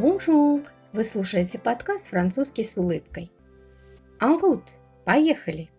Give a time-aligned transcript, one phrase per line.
[0.00, 0.62] Бонжур!
[0.92, 3.30] Вы слушаете подкаст «Французский с улыбкой».
[4.18, 4.62] Анрут,
[5.04, 5.70] поехали!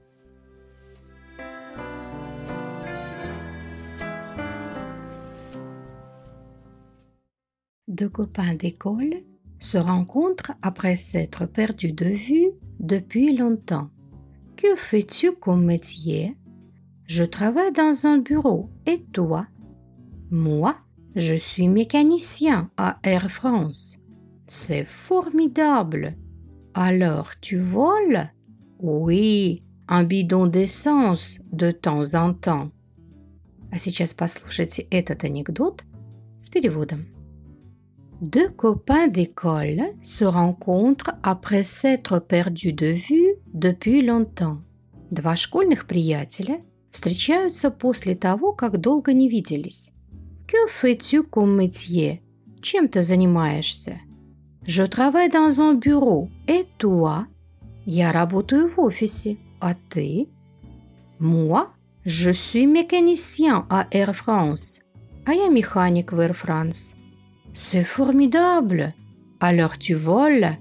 [7.88, 9.24] Deux copains d'école
[9.60, 13.90] se rencontrent après s'être perdus de vue depuis longtemps.
[14.56, 16.36] Que fais-tu comme métier
[17.06, 18.70] Je travaille dans un bureau.
[18.86, 19.48] Et toi
[20.30, 20.76] Moi,
[21.16, 23.98] je suis mécanicien à Air France.
[24.52, 26.16] C'est formidable.
[26.74, 28.32] Alors tu voles
[28.80, 32.72] Oui, un bidon d'essence de temps en temps.
[33.72, 35.84] А сейчас послушайте этот анекдот
[36.40, 37.06] с переводом.
[38.22, 44.62] Deux copains d'école se rencontrent après s'être perdus de vue depuis longtemps.
[45.12, 49.92] Два школьных приятеля встречаются после того, как долго не виделись.
[50.48, 52.24] Que fais-tu comme métier?
[52.62, 54.00] Чем ты занимаешься?
[54.65, 56.29] Je travaille dans un bureau.
[56.47, 57.27] Et toi?
[57.85, 59.39] Я работаю в офисе.
[59.61, 60.29] А ты?
[61.19, 61.69] Moi,
[62.05, 64.83] je suis mécanicien à Air France.
[65.25, 66.95] А я механик в Air France.
[67.53, 68.93] C'est formidable.
[69.41, 70.57] Alors tu voles?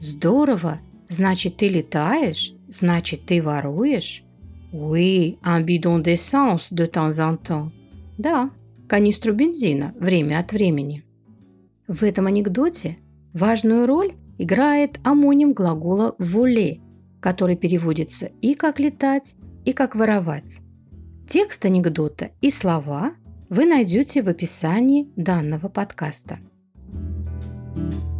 [0.00, 0.80] Здорово.
[1.08, 2.54] Значит, ты летаешь?
[2.68, 4.24] Значит, ты воруешь?
[4.72, 7.70] Oui, un bidon d'essence de temps en temps.
[8.16, 8.50] Да,
[8.88, 11.04] канистру бензина время от времени.
[11.86, 12.98] В этом анекдоте
[13.32, 16.80] важную роль играет амоним глагола «воле»,
[17.20, 20.60] который переводится и как летать, и как воровать.
[21.28, 23.12] Текст анекдота и слова
[23.48, 26.38] вы найдете в описании данного подкаста.
[27.74, 28.11] thank you